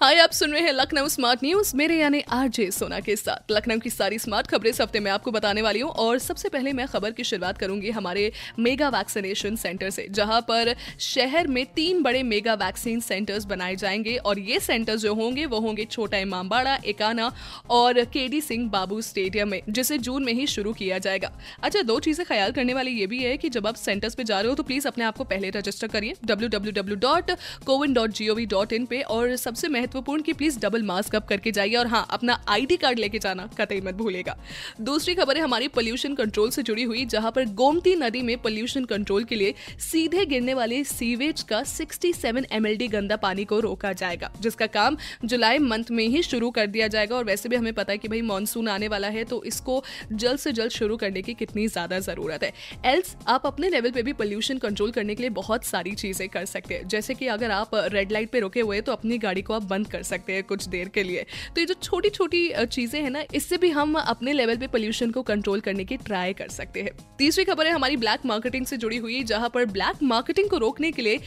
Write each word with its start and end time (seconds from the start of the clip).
हाय, 0.00 0.16
आप 0.16 0.30
सुन 0.30 0.52
रहे 0.52 0.62
हैं 0.62 0.72
लखनऊ 0.72 1.08
स्मार्ट 1.08 1.40
न्यूज़। 1.44 1.76
मेरे 1.76 1.96
यानी 1.96 2.22
आरजे 2.30 2.70
सोना 2.70 3.00
के 3.00 3.16
साथ। 3.16 3.50
लखनऊ 3.50 3.78
की 3.78 3.90
सारी 3.90 4.18
स्मार्ट 4.18 4.46
खबरें 4.46 4.70
इस 4.70 4.80
हफ़्ते 4.80 5.00
में 5.00 5.10
आपको 5.10 5.30
बताने 5.30 5.62
वाली 5.62 5.80
हूँ। 5.80 5.90
और 5.90 6.18
सबसे 6.18 6.48
पहले 6.48 6.72
मैं 6.72 6.86
खबर 6.86 7.10
की 7.10 7.24
शुरुआत 7.24 7.58
करूँगी 7.58 7.90
हमारे 7.90 8.32
मेगा 8.58 8.88
वैक्सीनेशन 8.88 9.56
सेंटर 9.56 9.90
से, 9.90 10.06
जहाँ 10.10 10.40
पर 10.40 10.74
शहर 11.00 11.46
में 11.46 11.66
तीन 11.66 12.02
बड़े 12.02 12.22
मेगा 12.22 12.54
वैक्सीन 12.54 13.00
सेंटर्स 13.00 13.44
बनाए 13.44 13.76
जाएँगे। 13.76 14.16
और 14.16 14.38
ये 14.38 14.60
सेंटर्स 14.60 15.00
जो 15.00 15.14
होंगे, 15.14 15.46
वो 15.46 15.60
होंगे 15.60 15.84
छोटा 15.84 16.18
इमामबाड़ा, 16.18 16.78
एकाना 16.84 17.32
और 17.70 18.04
केडी 18.04 18.40
सिंह 18.40 18.70
बाबू 18.70 19.00
स्टेडियम 19.00 19.48
में, 19.48 19.62
जिसे 19.68 19.98
जून 19.98 20.24
में 20.24 20.32
ही 20.32 20.46
शुरू 20.46 20.72
किया 20.72 20.98
जाएगा। 20.98 21.32
अच्छा 21.62 21.82
दो 21.82 22.00
चीज़ें 22.00 22.26
ख्याल 22.26 22.52
करने 22.52 22.74
वाली 22.74 22.90
ये 22.90 23.06
भी 23.06 23.18
है 23.18 23.36
कि 23.36 23.48
जब 23.48 23.66
आप 23.66 23.74
सेंटर्स 23.74 24.14
पे 24.14 24.24
जा 24.24 24.40
रहे 24.40 24.48
हो 24.48 24.54
तो 24.54 24.62
प्लीज़ 24.62 24.88
अपने 24.88 25.04
आप 25.04 25.16
को 25.16 25.24
पहले 25.24 25.50
रजिस्टर 25.50 25.88
करिए। 25.88 26.14
डब्ल्यू 26.24 26.48
पे। 28.86 29.02
और 29.02 29.36
सबसे 29.36 29.68
महत्वपूर्ण 29.90 30.22
की 30.22 30.32
प्लीज़ 30.32 30.58
डबल 30.60 30.82
मास्क 30.82 31.14
अप 31.16 31.26
करके 31.28 31.50
जाइए 31.52 31.74
और 31.76 31.86
हाँ 31.86 32.06
अपना 32.10 32.38
आईडी 32.48 32.76
कार्ड 32.76 32.98
लेके 32.98 33.18
जाना, 33.18 33.46
कतई 33.58 33.80
मत 33.80 33.94
भूलेगा। 33.94 34.36
दूसरी 34.80 35.14
खबर 35.14 35.36
है 35.36 35.42
हमारी 35.42 35.68
पोल्यूशन 35.70 36.14
कंट्रोल 36.14 36.50
से 36.50 36.62
जुड़ी 36.62 36.82
हुई, 36.82 37.04
जहाँ 37.06 37.30
पर 37.32 37.44
गोमती 37.52 37.94
नदी 37.96 38.22
में 38.22 38.36
पोल्यूशन 38.38 38.84
कंट्रोल 38.84 39.24
के 39.24 39.34
लिए 39.34 39.54
सीधे 39.80 40.24
गिरने 40.26 40.54
वाले 40.54 40.82
सीवेज 40.84 41.42
का 41.44 41.62
67 41.64 42.12
सेवन 42.14 42.46
एम 42.52 42.66
गंदा 42.90 43.16
पानी 43.16 43.44
को 43.44 43.58
रोका 43.60 43.92
जाएगा, 43.94 44.30
जिसका 44.40 44.66
काम 44.68 44.96
जुलाई 45.24 45.58
मंथ 45.60 45.90
में 45.90 46.06
ही 46.06 46.22
शुरू 46.22 46.50
कर 46.50 46.66
दिया 46.68 46.88
जाएगा। 46.88 47.16
और 47.16 47.24
वैसे 47.24 47.48
भी 47.48 47.56
हमें 47.56 47.72
पता 47.74 47.92
है 47.92 47.98
कि 47.98 48.08
भाई 48.08 48.20
मानसून 48.22 48.68
आने 48.68 48.88
वाला 48.88 49.08
है 49.08 49.24
तो 49.24 49.42
इसको 49.44 49.82
जल्द 50.12 50.38
से 50.38 50.52
जल्द 50.52 50.70
शुरू 50.72 50.96
करने 50.98 51.22
की 51.22 51.34
कितनी 51.34 51.66
ज़्यादा 51.68 51.98
ज़रूरत 52.00 52.44
है। 52.44 52.52
एल्स 52.86 53.16
आप 53.28 53.46
अपने 53.46 53.68
लेवल 53.70 53.90
पे 53.90 54.02
भी 54.02 54.12
पोल्यूशन 54.14 54.58
कंट्रोल 54.60 54.90
करने 54.92 55.14
के 55.14 55.22
लिए 55.22 55.30
बहुत 55.32 55.64
सारी 55.64 55.94
चीज़ें 55.96 56.28
कर 56.30 56.44
सकते 56.46 56.74
हैं। 56.74 56.88
जैसे 56.88 57.14
कि 57.14 57.26
अगर 57.30 57.50
आप 57.50 57.70
रेड 57.74 58.12
लाइट 58.12 58.30
पे 58.30 58.40
रुके 58.40 58.60
हुए 58.60 58.80
तो 58.80 58.92
अपनी 58.92 59.18
गाड़ी 59.18 59.42
को 59.42 59.54
आप 59.54 59.62
बंद 59.64 59.79
कर 59.84 60.02
सकते 60.02 60.18
सकते 60.20 60.32
हैं 60.32 60.42
कुछ 60.44 60.66
देर 60.68 60.88
के 60.88 61.02
लिए। 61.02 61.24
तो 61.54 61.60
ये 61.60 61.66
जो 61.66 61.74
छोटी 61.74 62.08
छोटी 62.10 62.66
चीज़ें 62.66 63.00
हैं 63.02 63.10
ना, 63.10 63.22
इससे 63.34 63.56
भी 63.56 63.70
हम 63.70 63.94
अपने 63.94 64.32
लेवल 64.32 64.56
पे 64.56 64.66
पोल्यूशन 64.66 65.10
को 65.10 65.22
कंट्रोल 65.22 65.60
करने 65.60 65.84
की 65.84 65.96
ट्राई 65.96 66.32
कर 66.32 66.48
सकते 66.48 66.82
हैं। 66.82 66.90
तीसरी 67.18 67.44
खबर 67.44 67.66
है 67.66 67.72
हमारी 67.72 67.96
ब्लैक 67.96 68.26
मार्केटिंग 68.26 68.66
से 68.66 68.76
जुड़ी 68.76 68.96
हुई, 68.96 69.22
जहाँ 69.24 69.48
पर 69.48 69.64
ब्लैक 69.66 70.02
मार्केटिंग 70.02 70.48
को 70.50 70.58
रोकने 70.58 70.90
के 70.92 71.02
लिए 71.02 71.20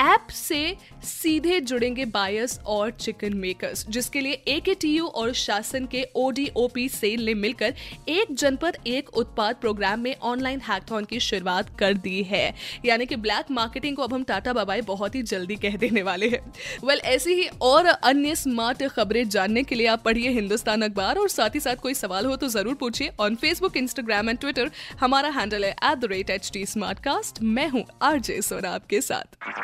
ऐप 0.00 0.26
से 0.30 0.76
सीधे 1.04 1.60
जुड़ेंगे 1.60 2.04
बायर्स 2.04 2.58
और 2.66 2.90
चिकन 2.90 3.34
मेकर्स 3.36 3.86
जिसके 3.88 4.20
लिए 4.20 4.42
ए 4.48 4.58
के 4.60 4.74
टी 4.74 4.88
यू 4.88 5.06
और 5.06 5.32
शासन 5.34 5.86
के 5.86 6.06
ओडीओपी 6.16 6.88
सेल 6.88 7.24
ने 7.26 7.34
मिलकर 7.34 7.74
एक 8.08 8.34
जनपद 8.34 8.76
एक 8.86 9.08
उत्पाद 9.16 9.56
प्रोग्राम 9.56 10.00
में 10.00 10.14
ऑनलाइन 10.22 10.60
हैकथॉन 10.60 11.04
की 11.04 11.20
शुरुआत 11.20 11.70
कर 11.78 11.94
दी 11.96 12.22
है। 12.22 12.54
यानी 12.84 13.06
कि 13.06 13.16
ब्लैक 13.16 13.50
मार्केटिंग 13.50 13.96
को 13.96 14.02
अब 14.02 14.14
हम 14.14 14.24
टाटा 14.24 14.52
बाबाई 14.52 14.80
बहुत 14.84 15.14
ही 15.14 15.22
जल्दी 15.24 15.56
कह 15.56 15.76
देने 15.76 16.02
वाले 16.02 16.28
हैं। 16.28 16.40
वेल 16.40 16.88
well, 16.88 17.04
ऐसी 17.04 17.34
ही 17.34 17.48
और 17.62 17.86
अन्य 17.86 18.34
स्मार्ट 18.36 18.82
खबरें 18.88 19.28
जानने 19.28 19.62
के 19.62 19.74
लिए 19.74 19.86
आप 19.86 20.02
पढ़िए 20.04 20.30
हिंदुस्तान 20.30 20.82
अखबार 20.82 21.18
और 21.18 21.28
साथ 21.28 21.54
ही 21.54 21.60
साथ 21.60 21.76
कोई 21.76 21.94
सवाल 21.94 22.26
हो 22.26 22.36
तो 22.36 22.48
ज़रूर 22.48 22.74
पूछिए 22.74 23.12
on 23.20 23.36
Facebook 23.36 23.76
Instagram 23.76 24.30
and 24.30 24.38
Twitter 24.38 24.70
हमारा 25.00 25.28
हैंडल 25.30 25.64
है 25.64 25.70
at 25.70 25.98
the 25.98 26.08
rate 26.10 26.30
H 26.30 26.50
T 26.52 26.66
smart 26.66 26.98
cast 27.00 27.42
मैं 27.42 27.68
हूँ 27.68 27.84
आरजे 28.02 28.40
सोना 28.42 28.70
आपके 28.70 29.00
साथ। 29.00 29.63